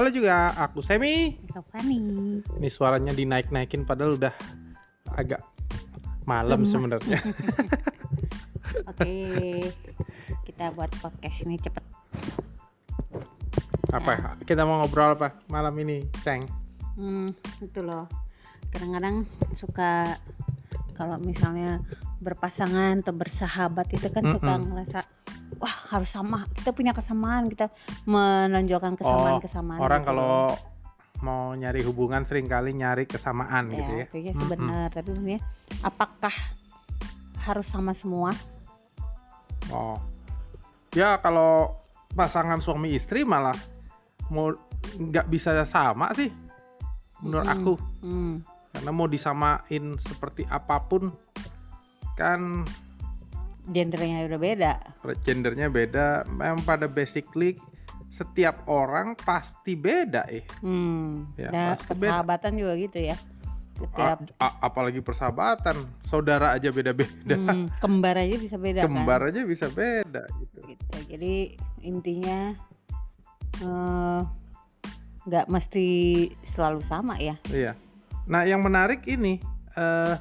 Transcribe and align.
Halo 0.00 0.16
juga 0.16 0.48
aku 0.56 0.80
Semi. 0.80 1.36
Sofani. 1.52 2.00
Ini 2.40 2.68
suaranya 2.72 3.12
dinaik-naikin 3.12 3.84
padahal 3.84 4.16
udah 4.16 4.32
agak 5.12 5.44
malam 6.24 6.64
sebenarnya. 6.64 7.20
Oke, 8.88 9.12
kita 10.48 10.72
buat 10.72 10.88
podcast 11.04 11.44
ini 11.44 11.60
cepet. 11.60 11.84
apa? 13.92 14.10
ya? 14.16 14.30
Kita 14.40 14.64
mau 14.64 14.80
ngobrol 14.80 15.20
apa 15.20 15.36
malam 15.52 15.76
ini, 15.84 16.00
Ceng? 16.24 16.48
Hmm, 16.96 17.28
itu 17.60 17.84
loh. 17.84 18.08
Kadang-kadang 18.72 19.28
suka 19.52 20.16
kalau 20.96 21.20
misalnya 21.20 21.84
berpasangan 22.24 23.04
atau 23.04 23.12
bersahabat 23.12 23.92
itu 23.92 24.08
kan 24.08 24.24
suka 24.32 24.52
Mm-mm. 24.56 24.64
ngerasa 24.64 25.19
wah 25.60 25.76
harus 25.92 26.08
sama. 26.08 26.48
Kita 26.56 26.72
punya 26.72 26.96
kesamaan, 26.96 27.46
kita 27.52 27.68
menonjolkan 28.08 28.96
kesamaan-kesamaan. 28.96 29.80
orang 29.80 30.00
gitu 30.02 30.08
kalau 30.10 30.56
mau 31.20 31.52
nyari 31.52 31.84
hubungan 31.84 32.24
sering 32.24 32.48
kali 32.48 32.72
nyari 32.72 33.04
kesamaan 33.04 33.68
loh. 33.68 33.76
gitu 33.76 33.92
ya. 33.92 34.06
itu 34.08 34.18
ya 34.18 34.32
Mm-mm. 34.32 34.42
sebenar. 34.48 34.88
Tapi 34.88 35.08
sebenarnya 35.12 35.40
apakah 35.84 36.34
harus 37.44 37.66
sama 37.68 37.92
semua? 37.92 38.32
Oh. 39.68 40.00
Ya 40.96 41.20
kalau 41.20 41.76
pasangan 42.16 42.58
suami 42.58 42.96
istri 42.96 43.22
malah 43.22 43.54
mau 44.32 44.50
nggak 44.98 45.30
bisa 45.30 45.54
sama 45.68 46.10
sih 46.16 46.32
menurut 47.20 47.46
Mm-mm. 47.46 47.60
aku. 47.60 47.72
Hmm. 48.00 48.34
Karena 48.72 48.90
mau 48.94 49.06
disamain 49.10 49.84
seperti 50.00 50.48
apa 50.48 50.80
pun 50.88 51.12
kan 52.16 52.64
Gendernya 53.70 54.26
udah 54.26 54.40
beda. 54.40 54.72
gendernya 55.22 55.66
beda. 55.66 56.06
Memang 56.26 56.60
pada 56.60 56.84
basically 56.84 57.54
setiap 58.10 58.66
orang 58.66 59.14
pasti 59.14 59.72
beda 59.72 60.26
eh. 60.26 60.42
Hmm. 60.58 61.30
Ya, 61.34 61.48
Dan 61.48 61.66
pasti 61.72 61.94
beda. 61.94 62.18
persahabatan 62.18 62.52
juga 62.52 62.72
gitu 62.76 62.98
ya. 63.00 63.16
Setiap 63.72 64.18
A- 64.36 64.44
a- 64.44 64.58
apalagi 64.60 65.00
persahabatan, 65.00 65.72
saudara 66.04 66.52
aja 66.52 66.68
beda-beda. 66.68 67.32
hmm, 67.32 67.78
kembar 67.78 68.18
aja 68.18 68.36
bisa 68.36 68.58
beda 68.58 68.84
Kembar 68.84 69.22
kan. 69.22 69.28
aja 69.30 69.40
bisa 69.42 69.66
beda 69.68 70.26
gitu. 70.36 70.58
Gitu. 70.66 70.84
Jadi 71.08 71.34
intinya 71.80 72.52
eh, 73.56 74.20
nggak 75.22 75.46
mesti 75.46 75.86
selalu 76.44 76.80
sama 76.82 77.16
ya. 77.16 77.38
Iya. 77.46 77.72
Nah, 78.26 78.42
yang 78.42 78.60
menarik 78.60 79.06
ini 79.06 79.38
eh 79.72 80.14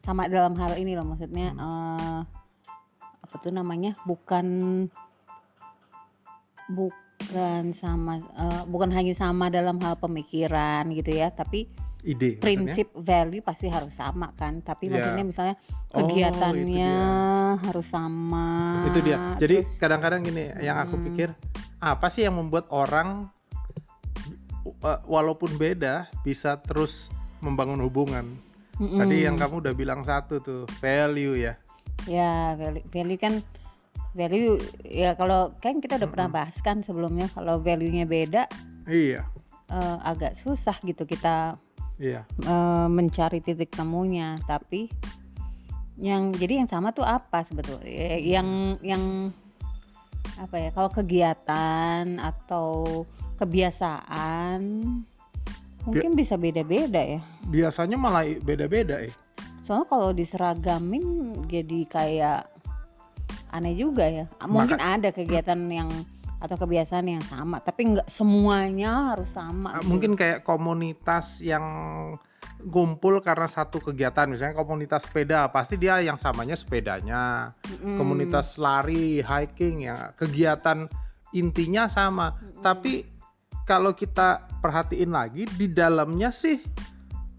Sama 0.00 0.26
dalam 0.26 0.56
hal 0.56 0.74
ini 0.76 0.94
loh 0.94 1.04
maksudnya 1.04 1.52
Hmm. 1.52 1.62
eh, 1.62 2.20
apa 3.32 3.40
tuh 3.40 3.48
namanya? 3.48 3.96
Bukan 4.04 4.46
bukan 6.68 7.72
sama 7.72 8.20
eh, 8.20 8.62
bukan 8.68 8.92
hanya 8.92 9.16
sama 9.16 9.48
dalam 9.48 9.80
hal 9.80 9.96
pemikiran 9.96 10.84
gitu 10.92 11.16
ya, 11.16 11.32
tapi 11.32 11.64
ide 12.02 12.34
maksudnya. 12.34 12.42
prinsip 12.42 12.86
value 12.98 13.40
pasti 13.40 13.70
harus 13.70 13.94
sama 13.94 14.34
kan 14.34 14.58
tapi 14.58 14.90
Iya. 14.90 14.98
maksudnya 14.98 15.22
misalnya 15.24 15.56
Oh, 15.94 16.02
kegiatannya 16.02 16.94
itu 16.98 17.62
harus 17.62 17.86
sama 17.86 18.50
itu 18.90 18.98
dia 19.06 19.38
jadi 19.38 19.62
kadang-kadang 19.78 20.26
gini 20.26 20.50
yang 20.58 20.82
aku 20.82 20.98
Hmm. 20.98 21.04
pikir 21.06 21.28
apa 21.78 22.10
sih 22.10 22.26
yang 22.26 22.34
membuat 22.42 22.66
orang 22.74 23.30
uh, 24.82 24.98
walaupun 25.06 25.54
beda 25.54 26.10
bisa 26.26 26.58
terus 26.66 27.06
membangun 27.38 27.78
hubungan 27.86 28.34
Mm-mm. 28.82 28.98
tadi 28.98 29.22
yang 29.22 29.38
kamu 29.38 29.62
udah 29.62 29.74
bilang 29.76 30.02
satu 30.02 30.42
tuh 30.42 30.66
value 30.82 31.38
ya 31.38 31.54
ya 32.06 32.58
value, 32.58 32.84
value 32.90 33.20
kan 33.20 33.34
value 34.12 34.60
ya 34.84 35.16
kalau 35.16 35.56
kan 35.60 35.80
kita 35.80 35.96
udah 35.96 36.10
pernah 36.10 36.28
bahas 36.28 36.56
kan 36.60 36.84
sebelumnya 36.84 37.32
kalau 37.32 37.62
value-nya 37.62 38.04
beda 38.04 38.44
iya. 38.84 39.24
eh, 39.72 39.96
agak 40.04 40.36
susah 40.36 40.76
gitu 40.84 41.08
kita 41.08 41.56
iya. 42.02 42.26
eh, 42.26 42.86
mencari 42.90 43.38
titik 43.38 43.70
temunya. 43.72 44.34
Tapi 44.42 44.90
yang 46.00 46.34
jadi 46.34 46.64
yang 46.64 46.68
sama 46.68 46.90
tuh 46.90 47.06
apa 47.06 47.46
sebetulnya? 47.46 47.86
Eh, 47.86 48.26
yang 48.26 48.80
yang 48.82 49.30
apa 50.40 50.56
ya 50.56 50.70
kalau 50.72 50.88
kegiatan 50.88 52.16
atau 52.18 53.04
kebiasaan 53.36 54.60
mungkin 55.82 56.10
bisa 56.14 56.38
beda-beda 56.38 57.02
ya. 57.18 57.20
Biasanya 57.46 57.98
malah 57.98 58.26
beda-beda 58.42 59.02
eh 59.02 59.14
soalnya 59.62 59.86
kalau 59.86 60.10
diseragamin 60.10 61.04
jadi 61.46 61.80
kayak 61.86 62.40
aneh 63.52 63.74
juga 63.76 64.04
ya 64.08 64.24
mungkin 64.46 64.80
ada 64.80 65.12
kegiatan 65.12 65.58
yang 65.68 65.90
atau 66.42 66.58
kebiasaan 66.58 67.06
yang 67.06 67.22
sama 67.22 67.62
tapi 67.62 67.94
nggak 67.94 68.10
semuanya 68.10 69.14
harus 69.14 69.30
sama 69.30 69.78
Ah, 69.78 69.80
gitu. 69.80 69.88
mungkin 69.94 70.12
kayak 70.18 70.42
komunitas 70.42 71.38
yang 71.38 71.62
ngumpul 72.62 73.22
karena 73.22 73.46
satu 73.46 73.78
kegiatan 73.78 74.26
misalnya 74.26 74.54
komunitas 74.54 75.06
sepeda 75.06 75.46
pasti 75.50 75.78
dia 75.78 76.02
yang 76.02 76.18
samanya 76.18 76.54
sepedanya 76.58 77.50
Mm-mm. 77.66 77.98
komunitas 77.98 78.58
lari, 78.58 79.22
hiking 79.22 79.86
ya 79.86 80.10
kegiatan 80.14 80.86
intinya 81.32 81.88
sama. 81.88 82.38
Tapi 82.62 83.02
kalau 83.64 83.94
kita 83.94 84.46
perhatiin 84.62 85.10
lagi 85.10 85.46
di 85.58 85.70
dalamnya 85.70 86.30
sih 86.30 86.58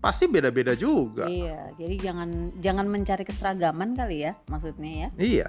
pasti 0.03 0.27
beda-beda 0.27 0.75
juga. 0.75 1.23
Iya, 1.31 1.71
jadi 1.79 1.95
jangan 2.11 2.51
jangan 2.59 2.91
mencari 2.91 3.23
keseragaman 3.23 3.95
kali 3.95 4.27
ya, 4.27 4.35
maksudnya 4.51 5.07
ya. 5.07 5.09
Iya. 5.15 5.47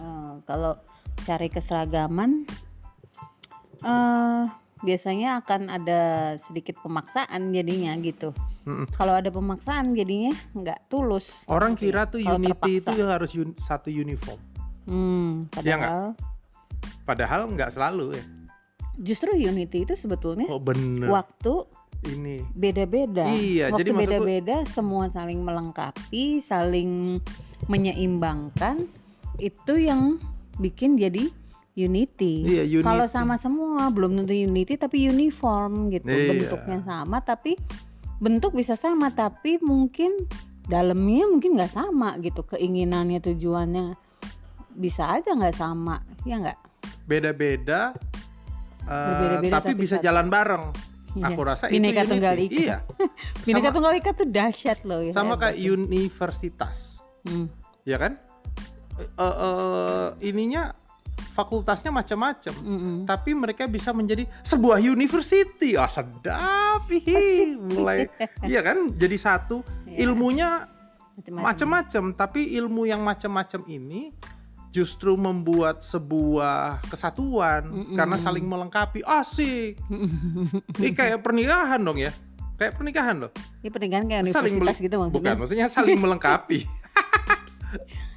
Eh, 0.00 0.32
kalau 0.48 0.80
cari 1.28 1.52
keseragaman, 1.52 2.48
eh 3.84 4.42
biasanya 4.80 5.44
akan 5.44 5.68
ada 5.68 6.00
sedikit 6.48 6.80
pemaksaan 6.80 7.52
jadinya 7.52 7.92
gitu. 8.00 8.32
Mm-mm. 8.64 8.88
Kalau 8.96 9.20
ada 9.20 9.28
pemaksaan 9.28 9.92
jadinya 9.92 10.32
nggak 10.56 10.88
tulus. 10.88 11.44
Orang 11.44 11.76
gitu 11.76 11.92
kira 11.92 12.08
ya, 12.08 12.12
tuh 12.12 12.20
unity 12.24 12.80
terpaksa. 12.80 12.96
itu 12.96 13.04
harus 13.04 13.30
un- 13.36 13.56
satu 13.60 13.88
uniform. 13.92 14.40
Hmm, 14.88 15.44
Iya 15.60 15.76
padahal 15.76 16.04
Padahal 17.04 17.40
nggak 17.52 17.70
selalu 17.76 18.16
ya. 18.16 18.24
justru 19.00 19.32
unity 19.32 19.88
itu 19.88 19.96
sebetulnya 19.96 20.44
Oh 20.52 20.60
bener 20.60 21.08
waktu 21.08 21.64
ini. 22.08 22.40
beda-beda. 22.56 23.28
Iya, 23.28 23.68
Waktu 23.70 23.80
jadi 23.84 23.90
beda-beda 23.92 24.56
semua 24.68 25.12
saling 25.12 25.44
melengkapi, 25.44 26.40
saling 26.44 27.20
menyeimbangkan. 27.68 28.88
Itu 29.36 29.76
yang 29.76 30.16
bikin 30.60 30.96
jadi 30.96 31.28
unity. 31.76 32.44
Iya 32.44 32.64
unity. 32.80 32.86
Kalau 32.86 33.06
sama 33.08 33.36
semua 33.36 33.88
belum 33.92 34.24
tentu 34.24 34.32
unity 34.32 34.76
tapi 34.80 35.08
uniform 35.08 35.92
gitu. 35.92 36.08
Iya. 36.08 36.36
Bentuknya 36.36 36.78
sama 36.84 37.20
tapi 37.20 37.56
bentuk 38.20 38.52
bisa 38.52 38.76
sama 38.76 39.08
tapi 39.12 39.56
mungkin 39.60 40.28
dalamnya 40.68 41.24
mungkin 41.28 41.56
nggak 41.56 41.72
sama 41.72 42.16
gitu. 42.20 42.44
Keinginannya, 42.44 43.20
tujuannya 43.20 43.96
bisa 44.70 45.18
aja 45.18 45.34
nggak 45.34 45.58
sama, 45.58 45.98
ya 46.22 46.38
nggak? 46.38 46.70
beda-beda. 47.10 47.90
Berbeda-beda 48.86 49.50
tapi 49.58 49.70
tapi 49.74 49.82
bisa 49.82 49.96
satu. 49.98 50.06
jalan 50.06 50.26
bareng. 50.30 50.64
Iya. 51.10 51.26
Aku 51.28 51.40
rasa 51.42 51.66
Bineka 51.66 52.02
itu 52.02 52.10
Tunggal. 52.12 52.36
Ika. 52.38 52.54
Iya. 52.54 52.76
Bineka 53.46 53.60
Sama- 53.64 53.74
Tunggal 53.74 53.92
Ika 53.98 54.10
tuh 54.12 54.26
dahsyat 54.26 54.78
loh. 54.84 55.00
ya, 55.00 55.10
Sama 55.10 55.34
kayak 55.34 55.56
universitas. 55.58 57.00
Hmm. 57.22 57.50
ya 57.82 57.96
kan? 57.96 58.16
Eh, 58.96 59.06
eh, 59.24 60.06
ininya 60.22 60.76
fakultasnya 61.30 61.88
macam-macam, 61.90 62.52
Mm-mm. 62.54 62.96
tapi 63.04 63.32
mereka 63.32 63.64
bisa 63.64 63.90
menjadi 63.90 64.28
sebuah 64.40 64.76
university. 64.78 65.72
Ah 65.72 65.88
sedap, 65.88 66.84
hihi. 66.86 67.56
mulai, 67.56 68.08
iya 68.50 68.60
kan? 68.60 68.92
Jadi 68.92 69.16
satu, 69.16 69.64
Iya, 69.84 70.04
ilmunya 70.04 70.68
macam-macam, 71.26 72.12
tapi 72.12 72.54
ilmu 72.54 72.84
yang 72.84 73.00
macam-macam 73.00 73.64
ini 73.66 74.12
justru 74.70 75.18
membuat 75.18 75.82
sebuah 75.82 76.78
kesatuan 76.86 77.66
Mm-mm. 77.66 77.96
karena 77.98 78.16
saling 78.16 78.46
melengkapi. 78.46 79.02
Asik. 79.02 79.78
Ini 80.78 80.88
kayak 80.94 81.20
pernikahan 81.20 81.82
dong 81.82 81.98
ya. 81.98 82.14
Kayak 82.54 82.76
pernikahan 82.76 83.16
loh. 83.18 83.32
Ini 83.60 83.68
pernikahan 83.68 84.04
kayak 84.06 84.22
Saling 84.30 84.54
universitas 84.54 84.78
meli- 84.78 84.86
gitu 84.86 84.96
maksudnya. 84.96 85.16
Bukan, 85.18 85.34
maksudnya 85.38 85.66
saling 85.66 85.98
melengkapi. 86.04 86.58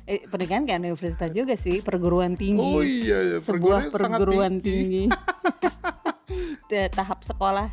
Eh, 0.03 0.19
pernikahan 0.27 0.67
kayak 0.67 0.83
universitas 0.83 1.31
juga 1.31 1.55
sih, 1.55 1.79
perguruan 1.79 2.35
tinggi. 2.35 2.59
Oh 2.59 2.83
iya, 2.83 3.17
ya. 3.23 3.37
Sebuah 3.39 3.87
perguruan 3.87 4.59
tinggi. 4.59 5.07
tinggi. 5.07 6.83
Tahap 6.97 7.21
sekolah 7.21 7.69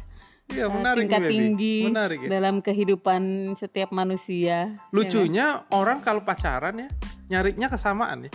Iya, 0.50 0.66
eh, 0.66 0.70
menarik 0.70 1.06
tingkat 1.06 1.20
nih, 1.22 1.30
tinggi 1.30 1.76
Menarik 1.86 2.18
ya. 2.20 2.28
dalam 2.28 2.54
kehidupan 2.58 3.22
setiap 3.54 3.94
manusia. 3.94 4.74
ya 4.74 4.90
Lucunya 4.90 5.62
orang 5.70 6.02
kalau 6.02 6.20
pacaran 6.20 6.74
ya 6.76 6.88
nyarinya 7.30 7.70
kesamaan 7.70 8.26
ya. 8.26 8.30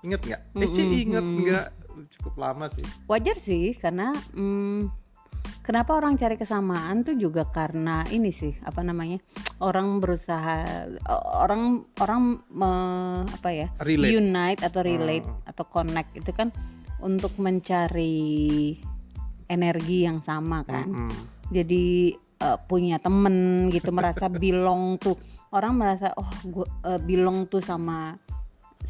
Ingat 0.00 0.20
nggak? 0.24 0.40
Eh, 0.56 0.68
Ci, 0.70 0.80
Mm-mm, 0.82 1.02
inget 1.04 1.24
mm. 1.26 1.36
nggak? 1.44 1.66
Cukup 2.16 2.34
lama 2.40 2.66
sih. 2.72 2.84
Wajar 3.04 3.36
sih 3.36 3.76
karena 3.76 4.16
mm, 4.32 4.88
kenapa 5.60 5.92
orang 5.94 6.16
cari 6.16 6.34
kesamaan 6.34 7.04
tuh 7.04 7.14
juga 7.14 7.44
karena 7.46 8.02
ini 8.08 8.32
sih 8.32 8.56
apa 8.64 8.80
namanya 8.80 9.20
orang 9.60 10.00
berusaha 10.00 10.88
orang 11.36 11.84
orang 12.00 12.40
me- 12.48 13.28
apa 13.28 13.48
ya 13.52 13.68
Relate. 13.84 14.10
unite 14.16 14.60
atau 14.64 14.80
relate 14.80 15.28
Hmm. 15.28 15.44
atau 15.44 15.64
connect 15.68 16.10
itu 16.16 16.32
kan 16.32 16.48
untuk 17.04 17.36
mencari 17.36 18.76
energi 19.46 20.08
yang 20.08 20.24
sama 20.24 20.64
kan 20.64 20.88
Mm-mm. 20.88 21.12
jadi 21.52 22.16
eh, 22.16 22.58
punya 22.64 22.96
temen 22.96 23.68
gitu 23.68 23.92
merasa 23.92 24.32
belong 24.42 24.96
tuh 24.96 25.20
orang 25.52 25.76
merasa 25.76 26.14
oh 26.16 26.30
gue 26.46 26.66
belong 27.04 27.50
tuh 27.50 27.60
sama 27.60 28.16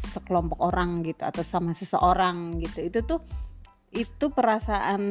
sekelompok 0.03 0.59
orang 0.59 1.01
gitu 1.01 1.21
atau 1.21 1.41
sama 1.41 1.71
seseorang 1.71 2.57
gitu 2.57 2.81
itu 2.81 2.99
tuh 3.01 3.19
itu 3.91 4.25
perasaan 4.27 5.01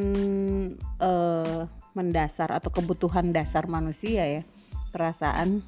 eh, 0.98 1.60
mendasar 1.92 2.50
atau 2.50 2.70
kebutuhan 2.70 3.30
dasar 3.30 3.66
manusia 3.66 4.24
ya 4.24 4.42
perasaan 4.90 5.60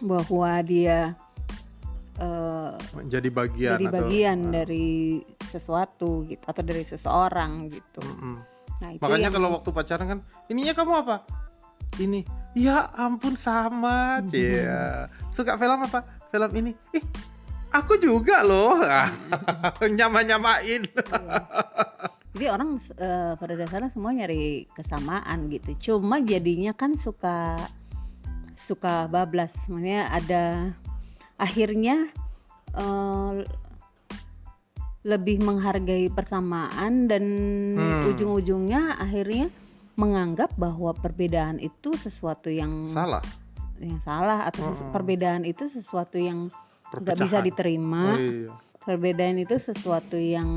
bahwa 0.00 0.52
dia 0.62 1.14
eh, 2.14 2.72
menjadi 2.94 3.28
bagian 3.28 3.72
jadi 3.76 3.86
atau- 3.86 3.96
bagian 4.00 4.38
Ah. 4.42 4.50
dari 4.58 4.88
sesuatu 5.44 6.24
gitu 6.24 6.42
atau 6.42 6.62
dari 6.62 6.82
seseorang 6.82 7.68
gitu 7.68 8.00
Mm-mm. 8.00 8.36
nah 8.78 8.90
itu 8.90 9.00
Makanya 9.00 9.28
yang- 9.28 9.34
kalau 9.34 9.48
waktu 9.52 9.70
pacaran 9.70 10.06
kan, 10.08 10.18
ininya 10.48 10.72
kamu 10.72 10.92
apa? 10.98 11.16
Ini. 11.94 12.24
Ya 12.56 12.88
ampun 12.90 13.36
sama, 13.36 14.18
cia. 14.32 15.06
Suka 15.30 15.54
film 15.54 15.76
apa? 15.78 16.02
Film 16.28 16.50
ini. 16.56 16.72
Ih, 16.90 17.04
aku 17.72 17.96
juga 17.96 18.44
loh. 18.44 18.78
Nyama-nyamain. 19.98 20.82
Iya. 20.86 21.38
Jadi 22.32 22.46
orang 22.48 22.70
eh, 22.96 23.32
pada 23.36 23.54
dasarnya 23.54 23.90
semua 23.92 24.12
nyari 24.12 24.64
kesamaan 24.72 25.48
gitu. 25.48 25.70
Cuma 25.92 26.16
jadinya 26.18 26.72
kan 26.72 26.96
suka 26.96 27.60
suka 28.56 29.04
bablas. 29.06 29.52
Maksudnya 29.66 30.08
ada 30.08 30.72
akhirnya 31.36 32.08
eh, 32.72 33.32
lebih 35.02 35.42
menghargai 35.42 36.08
persamaan 36.08 37.10
dan 37.10 37.24
Hmm. 37.74 38.06
ujung-ujungnya 38.06 38.96
akhirnya 38.96 39.50
menganggap 39.92 40.54
bahwa 40.56 40.94
perbedaan 40.94 41.58
itu 41.58 41.92
sesuatu 41.98 42.48
yang 42.48 42.88
Salah. 42.88 43.20
yang 43.76 43.98
salah 44.00 44.46
atau 44.46 44.70
Mm-mm. 44.70 44.88
perbedaan 44.88 45.42
itu 45.42 45.66
sesuatu 45.66 46.16
yang 46.16 46.46
nggak 46.94 47.16
bisa 47.18 47.38
diterima 47.40 48.04
Oh, 48.06 48.18
iya. 48.18 48.50
perbedaan 48.78 49.38
itu 49.38 49.56
sesuatu 49.56 50.16
yang 50.16 50.50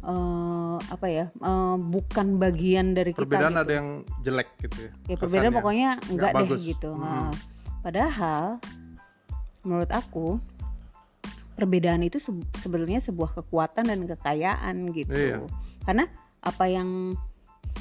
eh, 0.00 0.76
apa 0.80 1.06
ya 1.06 1.26
eh, 1.28 1.76
bukan 1.76 2.36
bagian 2.36 2.92
dari 2.92 3.10
kita 3.10 3.26
Perbedaan 3.26 3.52
gitu. 3.52 3.62
ada 3.62 3.72
yang 3.74 3.88
jelek 4.20 4.48
gitu 4.60 4.78
ya. 4.78 4.90
ya 5.04 5.16
perbedaan 5.16 5.44
kesannya. 5.44 5.58
pokoknya 5.58 5.88
enggak 6.06 6.30
deh 6.32 6.40
bagus. 6.46 6.60
gitu 6.64 6.90
Mm-mm. 6.90 7.02
Nah, 7.02 7.30
padahal 7.80 8.44
menurut 9.62 9.90
aku 9.90 10.26
perbedaan 11.52 12.00
itu 12.00 12.16
se- 12.16 12.30
sebenarnya 12.58 13.00
sebuah 13.00 13.34
kekuatan 13.34 13.84
dan 13.84 14.04
kekayaan 14.04 14.92
gitu 14.92 15.10
Iya. 15.10 15.42
karena 15.82 16.04
apa 16.40 16.64
yang 16.64 17.16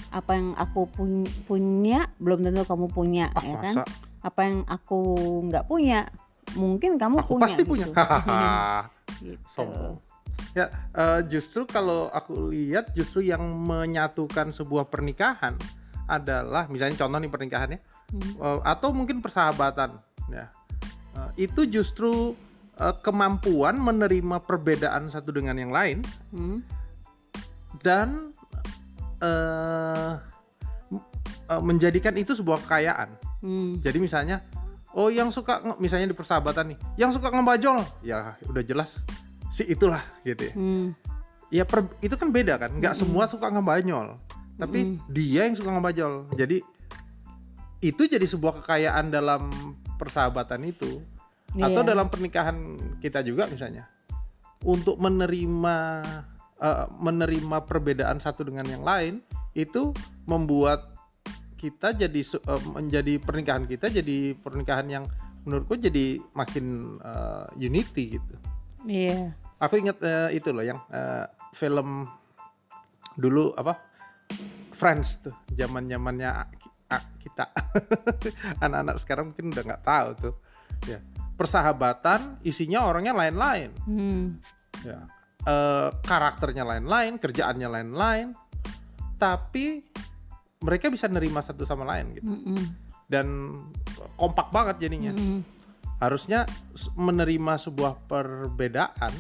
apa 0.09 0.31
yang 0.33 0.55
aku 0.55 0.87
pun- 0.89 1.27
punya 1.45 2.07
belum 2.17 2.41
tentu 2.41 2.63
kamu 2.63 2.87
punya 2.89 3.29
Ah, 3.31 3.43
ya 3.43 3.55
kan 3.55 3.75
masa? 3.75 3.83
apa 4.21 4.39
yang 4.41 4.57
aku 4.65 4.99
nggak 5.45 5.65
punya 5.65 6.07
mungkin 6.53 6.95
kamu 6.95 7.25
Aku 7.25 7.36
punya 7.36 7.44
pasti 7.44 7.62
punya. 7.65 7.86
gitu. 7.89 7.97
Hahaha. 7.97 8.45
Gitu. 9.25 9.39
Sombong. 9.50 9.97
Ya, 10.51 10.68
eh, 10.92 11.21
justru 11.25 11.63
kalau 11.63 12.07
aku 12.09 12.51
lihat 12.51 12.92
justru 12.92 13.24
yang 13.24 13.42
menyatukan 13.42 14.51
sebuah 14.51 14.86
pernikahan 14.86 15.56
adalah 16.06 16.68
misalnya 16.68 17.00
contoh 17.00 17.18
nih 17.18 17.31
pernikahannya 17.31 17.80
Hmm. 18.06 18.33
eh, 18.38 18.59
atau 18.62 18.94
mungkin 18.94 19.18
persahabatan 19.18 19.97
ya. 20.30 20.45
Eh, 21.15 21.47
itu 21.47 21.65
justru 21.65 22.36
eh, 22.75 22.95
kemampuan 23.01 23.80
menerima 23.80 24.44
perbedaan 24.44 25.07
satu 25.07 25.31
dengan 25.31 25.56
yang 25.56 25.71
lain 25.71 26.03
Hmm. 26.30 26.59
dan 27.80 28.36
m- 30.91 31.06
eh, 31.48 31.62
menjadikan 31.62 32.15
itu 32.15 32.36
sebuah 32.36 32.59
kekayaan. 32.62 33.09
Hmm. 33.39 33.80
Jadi 33.80 33.98
misalnya, 33.98 34.44
oh 34.95 35.12
yang 35.12 35.30
suka 35.30 35.59
misalnya 35.77 36.09
di 36.09 36.18
persahabatan 36.18 36.71
nih, 36.71 36.80
yang 36.95 37.12
suka 37.12 37.27
ngebajol, 37.27 37.83
ya 38.00 38.39
udah 38.47 38.63
jelas 38.63 38.95
si 39.51 39.68
itulah 39.68 40.01
gitu 40.24 40.51
ya. 40.51 40.53
Hmm. 40.56 40.88
Ya 41.53 41.63
per- 41.68 41.94
itu 42.01 42.15
kan 42.18 42.31
beda 42.33 42.57
kan, 42.57 42.74
nggak 42.80 42.95
Mm-mm. 42.97 43.12
semua 43.12 43.30
suka 43.30 43.51
ngebanyol, 43.51 44.18
tapi 44.57 44.97
Mm-mm. 44.97 45.12
dia 45.13 45.45
yang 45.45 45.53
suka 45.53 45.75
ngebajol. 45.75 46.31
Jadi 46.33 46.63
itu 47.83 48.01
jadi 48.07 48.24
sebuah 48.25 48.63
kekayaan 48.63 49.13
dalam 49.13 49.51
persahabatan 50.01 50.65
itu, 50.65 51.03
atau 51.59 51.81
Iya. 51.86 51.91
dalam 51.91 52.07
pernikahan 52.09 52.57
kita 53.03 53.21
juga 53.21 53.45
misalnya, 53.51 53.86
untuk 54.65 54.98
menerima 54.98 55.77
eh, 56.56 56.86
menerima 56.88 57.68
perbedaan 57.68 58.18
satu 58.18 58.48
dengan 58.48 58.65
yang 58.65 58.81
lain 58.81 59.19
itu 59.53 59.91
membuat 60.24 60.94
kita 61.55 61.95
jadi 61.95 62.21
eh, 62.21 62.61
menjadi 62.71 63.13
pernikahan 63.19 63.65
kita 63.65 63.87
jadi 63.89 64.35
pernikahan 64.37 64.87
yang 64.91 65.05
menurutku 65.47 65.79
jadi 65.79 66.19
makin 66.35 66.97
eh, 67.01 67.45
unity 67.59 68.19
gitu. 68.19 68.33
Iya. 68.85 69.33
Aku 69.59 69.79
ingat 69.79 69.97
eh, 70.03 70.37
itu 70.37 70.51
loh 70.51 70.65
yang 70.65 70.79
eh, 70.91 71.25
film 71.55 72.07
dulu 73.15 73.55
apa 73.55 73.79
Friends 74.75 75.23
tuh 75.23 75.31
zaman 75.55 75.87
zamannya 75.87 76.51
kita 77.23 77.47
anak-anak 78.63 78.95
sekarang 78.99 79.25
mungkin 79.31 79.55
udah 79.55 79.63
nggak 79.63 79.83
tahu 79.87 80.09
tuh 80.19 80.33
ya 80.85 80.99
persahabatan 81.39 82.43
isinya 82.43 82.83
orangnya 82.85 83.15
lain-lain 83.15 83.71
Hmm. 83.87 84.37
ya 84.83 85.07
Eh, 85.45 85.89
karakternya 86.01 86.65
lain-lain 86.65 87.21
kerjaannya 87.21 87.69
lain-lain 87.69 88.33
tapi 89.21 89.85
mereka 90.65 90.89
bisa 90.89 91.06
nerima 91.06 91.39
satu 91.39 91.62
sama 91.62 91.85
lain 91.85 92.17
gitu 92.17 92.25
Mm-mm. 92.25 92.73
dan 93.06 93.53
kompak 94.17 94.50
banget 94.50 94.81
jadinya 94.81 95.13
Mm-mm. 95.13 95.45
harusnya 96.01 96.50
s- 96.73 96.89
menerima 96.97 97.62
sebuah 97.62 98.09
perbedaan 98.09 99.13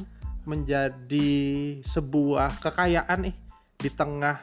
menjadi 0.45 1.29
sebuah 1.81 2.61
kekayaan 2.61 3.29
nih 3.29 3.35
di 3.77 3.89
tengah 3.89 4.41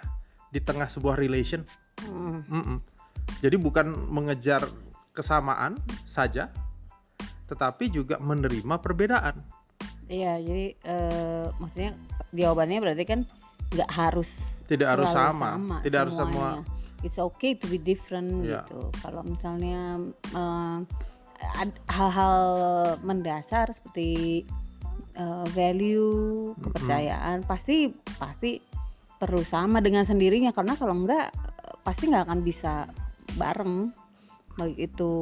di 0.48 0.62
tengah 0.62 0.86
sebuah 0.86 1.18
relation 1.18 1.66
Mm. 2.02 2.42
Mm-mm. 2.50 2.78
jadi 3.38 3.54
bukan 3.54 3.86
mengejar 4.10 4.66
kesamaan 5.12 5.78
saja 6.02 6.50
tetapi 7.46 7.86
juga 7.88 8.18
menerima 8.18 8.78
perbedaan 8.78 9.38
Iya, 10.10 10.42
jadi 10.42 10.66
eh, 10.82 11.46
maksudnya 11.56 11.94
jawabannya 12.34 12.78
berarti 12.82 13.04
kan 13.06 13.20
nggak 13.70 13.86
harus 13.88 14.26
tidak 14.66 14.98
harus 14.98 15.08
selalu 15.08 15.20
sama, 15.30 15.50
tidak 15.80 15.98
harus 16.04 16.16
semua. 16.18 16.48
It's 17.02 17.18
okay 17.18 17.58
to 17.58 17.66
be 17.66 17.78
different 17.78 18.46
Iya. 18.46 18.62
gitu. 18.62 18.90
Kalau 19.02 19.22
misalnya 19.26 19.98
ad- 21.58 21.82
hal-hal 21.90 22.38
mendasar 23.02 23.74
seperti 23.74 24.42
eh, 25.12 25.46
value, 25.52 26.54
kepercayaan 26.56 27.44
pasti 27.44 27.92
pasti 28.16 28.56
perlu 29.20 29.44
sama 29.44 29.78
dengan 29.78 30.02
sendirinya 30.02 30.50
karena 30.50 30.72
kalau 30.74 30.96
enggak 30.96 31.30
pasti 31.84 32.08
nggak 32.08 32.26
akan 32.26 32.40
bisa 32.40 32.88
bareng 33.36 33.92
baik 34.56 34.90
itu 34.90 35.12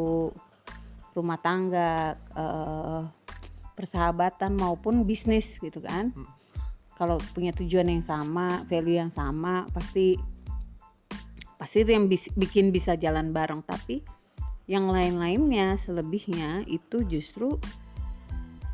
rumah 1.12 1.42
tangga 1.42 2.14
eh, 2.32 3.02
persahabatan 3.75 4.54
maupun 4.54 5.02
bisnis 5.02 5.58
gitu 5.58 5.80
kan 5.80 6.12
Hmm. 6.14 6.28
kalau 6.94 7.16
punya 7.32 7.50
tujuan 7.56 7.88
yang 7.88 8.04
sama 8.04 8.62
value 8.68 9.00
yang 9.00 9.10
sama 9.10 9.64
pasti 9.72 10.14
itu 11.78 11.90
yang 11.94 12.10
bis- 12.10 12.32
bikin 12.34 12.74
bisa 12.74 12.98
jalan 12.98 13.30
bareng. 13.30 13.62
Tapi 13.62 14.02
yang 14.70 14.90
lain-lainnya 14.90 15.78
selebihnya 15.82 16.66
itu 16.66 17.02
justru 17.06 17.58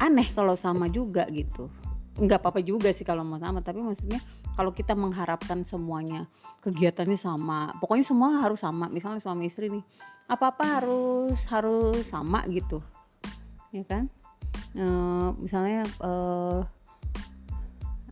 aneh 0.00 0.28
kalau 0.36 0.56
sama 0.56 0.88
juga 0.92 1.24
gitu. 1.32 1.68
Nggak 2.16 2.40
apa-apa 2.40 2.60
juga 2.64 2.92
sih 2.92 3.04
kalau 3.04 3.24
mau 3.24 3.40
sama 3.40 3.60
tapi 3.60 3.80
maksudnya 3.80 4.20
kalau 4.56 4.72
kita 4.72 4.96
mengharapkan 4.96 5.68
semuanya 5.68 6.24
kegiatannya 6.64 7.20
sama 7.20 7.76
pokoknya 7.80 8.04
semua 8.08 8.40
harus 8.40 8.60
sama. 8.60 8.88
Misalnya 8.88 9.20
suami 9.20 9.48
istri 9.48 9.68
nih 9.68 9.84
apa-apa 10.28 10.80
harus 10.80 11.40
harus 11.48 12.04
sama 12.08 12.44
gitu. 12.48 12.80
Ya 13.72 13.84
kan? 13.84 14.08
Eh, 14.76 15.28
misalnya 15.40 15.84
eh, 15.84 16.60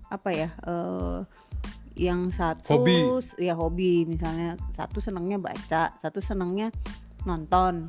apa 0.08 0.30
ya 0.32 0.48
eh, 0.64 1.18
yang 1.94 2.26
satu 2.28 2.82
Hobi. 2.82 2.98
ya 3.38 3.54
hobi 3.54 4.02
misalnya 4.02 4.58
satu 4.74 4.98
senangnya 4.98 5.38
baca 5.38 5.94
satu 5.98 6.18
senangnya 6.18 6.74
nonton. 7.22 7.86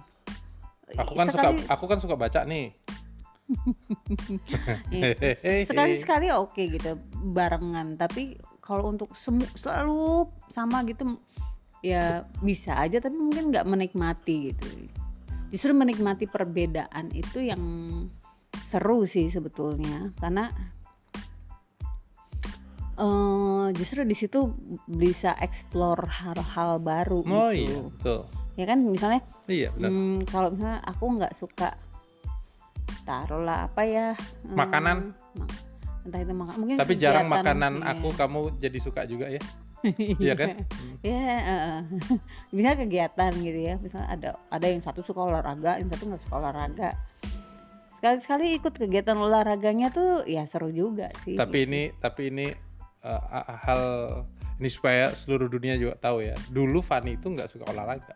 Aku 0.93 1.17
kan 1.17 1.27
Sekali- 1.33 1.65
suka 1.65 1.73
aku 1.73 1.85
kan 1.89 1.99
suka 1.99 2.15
baca 2.15 2.41
nih. 2.45 2.69
Iya. 4.89 5.65
sekali 5.69 5.93
sekali 5.97 6.27
oke 6.33 6.57
gitu 6.69 6.97
barengan. 7.33 7.97
Tapi 7.97 8.37
kalau 8.61 8.89
untuk 8.89 9.13
semu 9.13 9.45
selalu 9.53 10.25
sama 10.49 10.81
gitu 10.85 11.17
ya 11.85 12.25
bisa 12.41 12.73
aja 12.81 12.97
tapi 12.97 13.17
mungkin 13.17 13.53
nggak 13.53 13.65
menikmati 13.69 14.49
gitu. 14.53 14.65
Justru 15.53 15.77
menikmati 15.77 16.25
perbedaan 16.25 17.13
itu 17.13 17.45
yang 17.45 17.61
seru 18.69 19.05
sih 19.05 19.29
sebetulnya. 19.29 20.09
Karena 20.17 20.49
eh, 22.97 23.67
justru 23.73 24.01
di 24.01 24.13
situ 24.13 24.51
bisa 24.85 25.35
explore 25.37 26.03
hal-hal 26.05 26.77
baru 26.77 27.19
Oh 27.21 27.49
gitu. 27.49 27.59
iya, 27.67 27.79
betul. 27.89 28.19
Ya 28.55 28.65
kan 28.65 28.79
misalnya 28.81 29.21
Iya, 29.45 29.69
benar. 29.73 29.89
hmm, 29.91 30.17
kalau 30.25 30.47
misalnya 30.49 30.79
aku 30.81 31.03
nggak 31.13 31.33
suka 31.33 31.69
taruhlah 33.05 33.69
apa 33.69 33.81
ya 33.83 34.07
hmm, 34.17 34.55
Makanan. 34.55 34.97
mak- 35.37 35.63
entah 36.05 36.21
itu 36.21 36.33
makan 36.33 36.55
mungkin 36.57 36.75
Tapi 36.77 36.93
jarang 36.95 37.27
makanan 37.27 37.73
iya. 37.79 37.91
aku 37.91 38.07
kamu 38.13 38.39
jadi 38.57 38.77
suka 38.79 39.05
juga 39.05 39.27
ya. 39.27 39.41
Iya 40.17 40.33
kan? 40.33 40.49
ya 41.05 41.13
eh, 41.37 41.77
bisa 42.57 42.73
kegiatan 42.73 43.29
gitu 43.37 43.59
ya 43.59 43.77
misalnya 43.77 44.09
ada 44.09 44.29
ada 44.49 44.65
yang 44.65 44.81
satu 44.81 45.05
suka 45.05 45.21
olahraga 45.21 45.77
yang 45.77 45.93
satu 45.93 46.09
nggak 46.09 46.23
suka 46.25 46.35
olahraga 46.41 46.89
sekali 47.95 48.17
sekali 48.21 48.45
ikut 48.57 48.73
kegiatan 48.75 49.13
olahraganya 49.13 49.89
tuh 49.89 50.25
ya 50.25 50.49
seru 50.49 50.69
juga 50.69 51.13
sih 51.21 51.37
Tapi 51.37 51.69
ini 51.69 51.93
tapi 51.97 52.33
ini 52.33 52.49
uh, 53.05 53.45
hal 53.61 53.81
ini 54.57 54.69
supaya 54.71 55.13
seluruh 55.13 55.45
dunia 55.45 55.77
juga 55.77 55.93
tahu 56.01 56.25
ya. 56.25 56.35
Dulu 56.49 56.81
Fani 56.81 57.15
itu 57.15 57.29
nggak 57.29 57.49
suka 57.51 57.69
olahraga. 57.69 58.15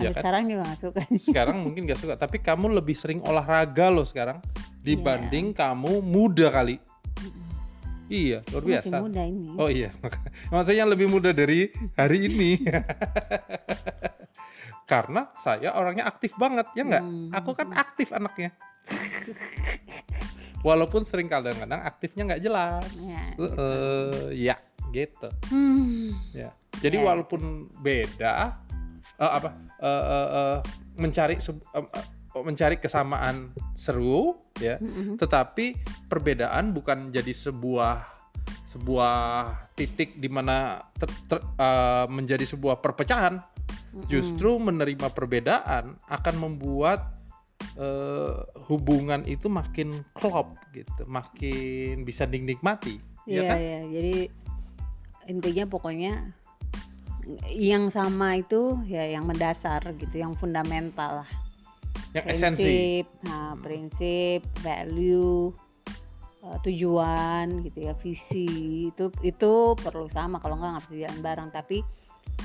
Ya 0.00 0.08
kan? 0.10 0.24
sekarang 0.24 0.42
juga 0.48 0.62
nggak 0.66 0.80
suka 0.80 1.00
Sekarang 1.30 1.56
mungkin 1.62 1.84
nggak 1.84 2.00
suka, 2.00 2.14
tapi 2.16 2.40
kamu 2.40 2.80
lebih 2.80 2.96
sering 2.96 3.20
olahraga 3.22 3.92
loh 3.92 4.06
sekarang 4.06 4.40
dibanding 4.82 5.54
Iya. 5.54 5.58
kamu 5.58 5.92
muda 6.02 6.48
kali. 6.50 6.76
Iya, 8.12 8.44
luar 8.52 8.64
biasa. 8.66 8.92
masih 8.92 9.04
muda 9.08 9.22
ini 9.24 9.48
Oh 9.56 9.70
iya, 9.72 9.88
maksudnya 10.52 10.84
lebih 10.84 11.08
muda 11.08 11.32
dari 11.32 11.72
hari 11.96 12.28
ini. 12.28 12.60
Karena 14.90 15.32
saya 15.40 15.72
orangnya 15.72 16.04
aktif 16.04 16.36
banget, 16.36 16.68
ya 16.76 16.84
nggak? 16.84 17.00
Hmm. 17.00 17.32
Aku 17.32 17.56
kan 17.56 17.72
aktif 17.72 18.12
anaknya. 18.12 18.52
Walaupun 20.66 21.02
sering 21.02 21.26
kadang-kadang 21.26 21.82
aktifnya 21.82 22.22
nggak 22.34 22.42
jelas. 22.42 22.86
Ya, 23.02 23.22
Eh, 23.38 24.26
ya, 24.46 24.56
gitu. 24.94 25.28
Hmm. 25.50 26.14
Ya. 26.30 26.54
Jadi 26.78 27.02
Ya. 27.02 27.04
walaupun 27.06 27.70
beda, 27.82 28.58
eh, 29.18 29.30
apa? 29.30 29.50
eh, 29.82 30.04
eh, 30.06 30.28
eh, 30.38 30.58
mencari 30.98 31.42
sub- 31.42 31.66
eh, 31.74 31.82
eh, 31.82 32.06
mencari 32.42 32.78
kesamaan 32.78 33.50
seru, 33.74 34.38
ya. 34.62 34.78
Mm-mm. 34.78 35.18
Tetapi 35.18 35.74
perbedaan 36.06 36.70
bukan 36.70 37.10
jadi 37.10 37.34
sebuah 37.34 38.08
sebuah 38.72 39.18
titik 39.76 40.16
di 40.16 40.32
mana 40.32 40.80
ter- 40.96 41.22
ter- 41.28 41.44
eh, 41.60 42.06
menjadi 42.08 42.46
sebuah 42.46 42.80
perpecahan. 42.80 43.42
Justru 44.08 44.56
menerima 44.56 45.12
perbedaan 45.12 46.00
akan 46.08 46.34
membuat 46.40 47.21
eh, 47.76 48.34
hubungan 48.68 49.24
itu 49.24 49.48
makin 49.48 50.04
klop 50.16 50.56
gitu, 50.76 51.08
makin 51.08 52.04
bisa 52.04 52.28
dinikmati, 52.28 53.00
ya 53.24 53.42
Iya, 53.42 53.42
kan? 53.48 53.58
iya. 53.58 53.80
Jadi 53.88 54.16
intinya 55.30 55.64
pokoknya 55.70 56.12
yang 57.54 57.86
sama 57.88 58.42
itu 58.42 58.82
ya 58.90 59.06
yang 59.06 59.24
mendasar 59.24 59.80
gitu, 59.96 60.18
yang 60.18 60.34
fundamental 60.34 61.22
lah. 61.22 61.30
Yang 62.12 62.26
esensi. 62.28 62.60
Prinsip, 62.60 63.06
nah, 63.24 63.52
prinsip, 63.56 64.40
value, 64.60 65.54
eh, 66.44 66.58
tujuan 66.66 67.46
gitu 67.64 67.78
ya, 67.88 67.94
visi 67.96 68.48
itu 68.92 69.08
itu 69.24 69.52
perlu 69.78 70.10
sama 70.12 70.36
kalau 70.42 70.60
nggak 70.60 70.70
nggak 70.76 70.84
bisa 70.90 70.96
jalan 71.08 71.20
bareng. 71.24 71.48
Tapi 71.54 71.78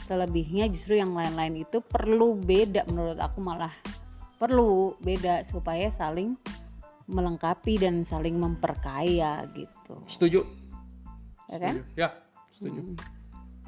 selebihnya 0.07 0.72
justru 0.72 0.96
yang 0.96 1.12
lain-lain 1.12 1.67
itu 1.67 1.84
perlu 1.84 2.38
beda 2.38 2.88
menurut 2.88 3.19
aku 3.19 3.43
malah 3.43 3.74
perlu 4.38 4.96
beda 5.01 5.44
supaya 5.50 5.89
saling 5.91 6.38
melengkapi 7.08 7.79
dan 7.79 8.03
saling 8.03 8.36
memperkaya 8.36 9.48
gitu, 9.56 9.96
Setuju? 10.06 10.41
ya 11.48 11.58
kan? 11.58 11.74
Setuju. 11.79 11.96
Ya, 11.96 12.10
setuju. 12.51 12.79
Mm. 12.84 12.96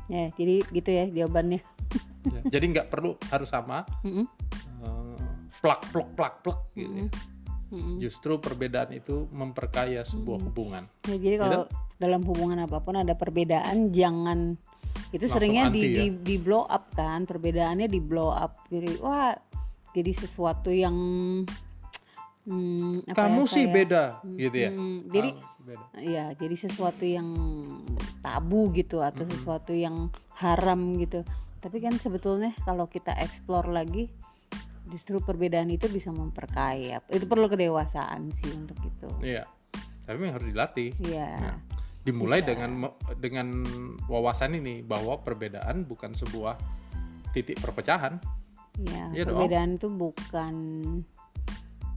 Ya, 0.10 0.24
jadi 0.36 0.56
gitu 0.74 0.90
ya 0.90 1.06
jawabannya. 1.08 1.62
Ya, 2.28 2.42
Jadi 2.52 2.66
nggak 2.76 2.92
perlu 2.92 3.16
harus 3.32 3.48
sama. 3.48 3.88
Eh, 4.04 4.26
plak 5.62 5.82
plok 5.90 6.10
plak 6.14 6.34
plok 6.44 6.60
gitu. 6.76 7.08
ya. 7.08 7.08
Justru 8.02 8.42
perbedaan 8.42 8.90
itu 8.92 9.30
memperkaya 9.30 10.02
sebuah 10.02 10.42
Mm. 10.42 10.46
hubungan. 10.50 10.84
Ya, 11.08 11.16
jadi 11.16 11.36
kalau 11.38 11.62
dalam 11.96 12.22
hubungan 12.26 12.60
apa 12.60 12.82
pun 12.82 12.98
ada 12.98 13.14
perbedaan 13.14 13.94
jangan 13.94 14.58
itu 15.10 15.26
Langsung 15.26 15.36
seringnya 15.42 15.64
di, 15.70 15.82
ya? 15.82 15.88
di 15.96 16.06
di 16.22 16.36
blow 16.38 16.66
up 16.66 16.90
kan 16.94 17.24
perbedaannya 17.26 17.88
di 17.88 17.98
blow 17.98 18.30
up 18.30 18.66
jadi 18.70 19.00
wah 19.02 19.34
jadi 20.00 20.12
sesuatu 20.16 20.70
yang 20.70 20.96
hmm, 22.46 23.06
apa 23.06 23.12
ya, 23.12 23.16
Kamu 23.16 23.42
sih 23.46 23.64
kayak- 23.64 23.76
beda, 23.76 24.04
Hmm, 24.20 24.38
gitu 24.38 24.58
ya. 24.58 24.72
hmm, 24.72 24.98
jadi 25.08 25.30
beda. 25.62 25.86
ya 26.00 26.26
jadi 26.34 26.56
sesuatu 26.58 27.04
yang 27.04 27.28
tabu 28.20 28.72
gitu 28.72 29.00
atau 29.00 29.22
Mm-mm. 29.22 29.36
sesuatu 29.36 29.72
yang 29.72 30.10
haram 30.36 30.98
gitu 30.98 31.22
tapi 31.60 31.78
kan 31.78 31.94
sebetulnya 31.94 32.56
kalau 32.64 32.88
kita 32.88 33.12
explore 33.14 33.68
lagi 33.68 34.08
justru 34.88 35.20
perbedaan 35.20 35.70
itu 35.70 35.86
bisa 35.88 36.10
memperkaya 36.10 36.98
itu 37.08 37.26
perlu 37.26 37.46
kedewasaan 37.46 38.32
sih 38.34 38.50
untuk 38.56 38.80
itu 38.82 39.10
Iya. 39.22 39.44
Tapi 40.02 40.18
memang 40.18 40.42
harus 40.42 40.50
dilatih. 40.50 40.90
Iya. 40.98 41.30
Ya. 41.30 41.54
Dimulai 42.02 42.42
Bisa. 42.42 42.50
dengan 42.50 42.90
dengan 43.22 43.48
wawasan 44.04 44.58
ini 44.58 44.82
bahwa 44.82 45.22
perbedaan 45.22 45.86
bukan 45.86 46.18
sebuah 46.18 46.58
titik 47.30 47.62
perpecahan. 47.62 48.18
Ya, 48.88 49.12
dong. 49.28 49.36
perbedaan 49.36 49.70
itu 49.76 49.88
bukan 49.92 50.56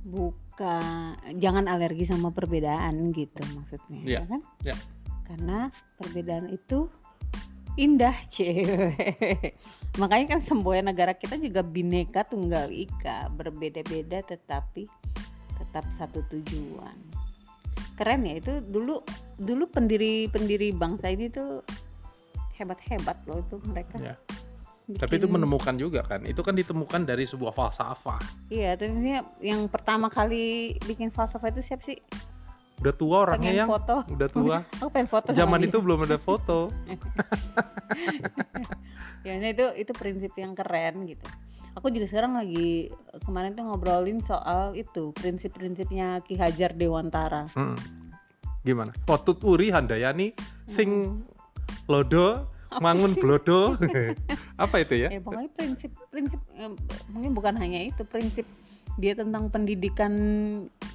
bukan 0.03 1.15
jangan 1.39 1.71
alergi 1.71 2.11
sama 2.11 2.35
perbedaan 2.35 3.15
gitu 3.15 3.43
maksudnya, 3.55 4.01
Iya, 4.03 4.19
ya 4.19 4.23
kan? 4.27 4.41
iya. 4.67 4.75
Karena 5.23 5.59
perbedaan 5.95 6.51
itu 6.51 6.91
indah, 7.79 8.13
cewek. 8.27 9.55
Makanya 10.01 10.37
kan 10.37 10.41
semboyan 10.43 10.89
negara 10.91 11.15
kita 11.15 11.39
juga 11.39 11.63
bineka 11.63 12.25
tunggal 12.27 12.73
ika, 12.73 13.31
berbeda-beda 13.33 14.25
tetapi 14.27 14.89
tetap 15.61 15.85
satu 16.01 16.25
tujuan. 16.33 16.97
Keren 17.95 18.27
ya 18.27 18.41
itu 18.41 18.59
dulu 18.65 19.05
dulu 19.39 19.65
pendiri-pendiri 19.69 20.73
bangsa 20.75 21.13
ini 21.13 21.29
tuh 21.29 21.61
hebat-hebat 22.57 23.21
loh 23.29 23.39
itu 23.41 23.57
mereka. 23.69 24.17
Ya. 24.83 25.07
Tapi 25.07 25.15
itu 25.17 25.25
bikin- 25.25 25.35
menemukan 25.39 25.75
juga 25.79 26.01
kan. 26.03 26.27
Itu 26.27 26.43
kan 26.43 26.53
ditemukan 26.53 27.07
dari 27.07 27.23
sebuah 27.23 27.55
falsafah. 27.55 28.19
Iya, 28.51 28.75
ini 28.83 29.15
yang 29.39 29.71
pertama 29.71 30.11
kali 30.11 30.75
bikin 30.83 31.09
falsafah 31.09 31.49
itu 31.49 31.63
siapa 31.63 31.87
sih? 31.87 31.97
Udah 32.83 32.91
tua 32.91 33.17
orangnya 33.23 33.47
Pengen 33.47 33.61
yang 33.63 33.71
foto. 33.71 33.97
udah 34.11 34.29
tua. 34.29 34.57
Aku 34.83 34.91
pengen 34.91 35.07
foto 35.07 35.31
sama 35.31 35.39
Zaman 35.39 35.59
dia. 35.63 35.69
itu 35.71 35.79
belum 35.79 35.99
ada 36.03 36.19
foto. 36.19 36.59
Ya, 39.23 39.39
ini 39.39 39.55
itu 39.55 39.67
itu 39.79 39.93
prinsip 39.95 40.35
yang 40.35 40.51
keren 40.51 41.07
gitu. 41.07 41.23
Aku 41.79 41.89
juga 41.89 42.11
sekarang 42.11 42.35
lagi 42.35 42.91
kemarin 43.23 43.55
tuh 43.55 43.65
ngobrolin 43.65 44.19
soal 44.19 44.75
itu 44.75 45.15
prinsip-prinsipnya 45.15 46.21
Ki 46.27 46.35
Hajar 46.35 46.75
Dewantara. 46.75 47.47
Mm. 47.55 47.79
Gimana? 48.67 48.91
Potut 49.07 49.39
Uri 49.47 49.71
Handayani 49.71 50.35
sing 50.67 51.23
lodo 51.87 52.51
mangun 52.81 53.13
blodo. 53.19 53.77
Apa 54.63 54.87
itu 54.87 54.95
ya? 55.05 55.09
Ya 55.13 55.21
pokoknya 55.21 55.51
prinsip-prinsip 55.59 56.41
eh, 56.57 56.73
mungkin 57.11 57.31
bukan 57.35 57.55
hanya 57.59 57.83
itu 57.83 58.07
prinsip 58.07 58.47
dia 59.01 59.17
tentang 59.17 59.49
pendidikan 59.49 60.13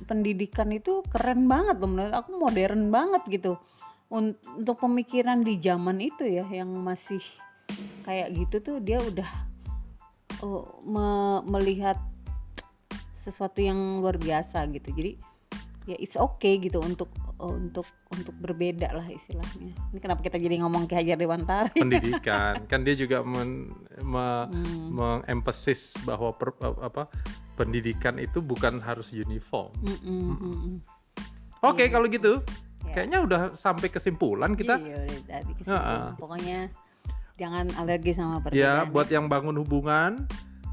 pendidikan 0.05 0.69
itu 0.69 1.01
keren 1.09 1.49
banget 1.49 1.81
loh 1.81 1.89
menurut 1.89 2.13
aku 2.13 2.37
modern 2.37 2.93
banget 2.93 3.25
gitu 3.29 3.57
Un- 4.13 4.37
untuk 4.55 4.79
pemikiran 4.79 5.41
di 5.41 5.57
zaman 5.59 5.99
itu 5.99 6.23
ya 6.23 6.45
yang 6.47 6.69
masih 6.77 7.19
kayak 8.05 8.37
gitu 8.37 8.61
tuh 8.63 8.77
dia 8.79 9.01
udah 9.01 9.27
oh, 10.45 10.79
me- 10.85 11.43
melihat 11.49 11.97
sesuatu 13.25 13.59
yang 13.59 13.99
luar 13.99 14.15
biasa 14.15 14.63
gitu 14.71 14.93
jadi 14.95 15.19
ya 15.89 15.97
it's 15.99 16.15
okay 16.15 16.61
gitu 16.61 16.79
untuk 16.79 17.11
untuk 17.37 17.85
untuk 18.09 18.33
berbeda 18.33 18.89
lah 18.91 19.05
istilahnya 19.05 19.69
ini 19.93 19.99
kenapa 20.01 20.25
kita 20.25 20.37
jadi 20.37 20.57
ngomong 20.59 20.85
Ki 20.85 20.97
Hajar 20.97 21.15
Dewantara 21.15 21.69
Pendidikan. 21.69 22.65
kan 22.65 22.81
dia 22.81 22.93
juga 22.93 23.21
men, 23.21 23.69
me- 24.01 24.47
Hmm. 24.49 24.89
mengemphasize 24.89 25.93
bahwa 26.01 26.33
per- 26.33 26.57
apa 26.81 27.05
pendidikan 27.53 28.17
itu 28.17 28.37
bukan 28.37 28.77
harus 28.77 29.09
uniform. 29.09 29.69
Mm-mm, 29.81 30.21
mm-mm. 30.35 30.75
Oke, 31.59 31.85
Iya. 31.85 31.91
kalau 31.91 32.05
gitu 32.05 32.41
Ya. 32.83 32.93
kayaknya 32.95 33.19
udah 33.19 33.41
sampai 33.53 33.89
kesimpulan 33.89 34.53
kita. 34.53 34.77
Iya, 34.77 34.97
udah 35.03 35.21
tadi 35.27 35.51
kesimpulan. 35.55 35.81
Heeh. 35.81 36.05
Pokoknya 36.15 36.59
jangan 37.35 37.65
alergi 37.75 38.11
sama 38.13 38.37
Ya, 38.37 38.41
perbedaan. 38.79 38.85
buat 38.89 39.07
yang 39.09 39.25
bangun 39.25 39.57
hubungan, 39.57 40.25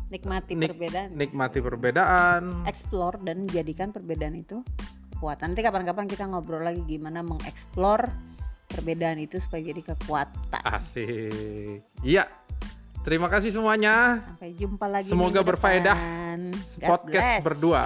nikmati 0.09 0.53
nik- 0.55 0.71
perbedaan. 0.71 1.09
nikmati 1.13 1.59
perbedaan. 1.59 2.43
Explore 2.65 3.17
dan 3.21 3.49
jadikan 3.49 3.91
perbedaan 3.91 4.33
itu 4.35 4.61
kekuatan. 5.25 5.57
Nanti 5.57 5.65
kapan-kapan 5.65 6.05
kita 6.05 6.29
ngobrol 6.29 6.61
lagi 6.61 6.85
gimana 6.85 7.25
mengeksplor 7.25 8.13
perbedaan 8.69 9.17
itu 9.17 9.41
supaya 9.41 9.65
jadi 9.65 9.81
kekuatan. 9.81 10.61
Asik. 10.69 11.81
Iya. 12.05 12.29
Terima 13.09 13.33
kasih 13.33 13.57
semuanya. 13.57 14.21
Sampai 14.21 14.53
jumpa 14.53 14.85
lagi. 14.85 15.09
Semoga 15.09 15.41
berfaedah 15.41 15.97
Podcast 16.85 17.41
bless. 17.41 17.41
berdua. 17.41 17.85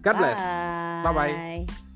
God 0.00 0.16
bless. 0.16 0.40
Bye. 0.40 1.04
Bye-bye. 1.04 1.87